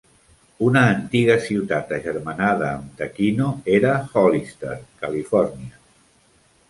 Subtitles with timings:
[0.67, 5.83] Una antiga ciutat agermanada amb Takino era Hollister, Califòrnia.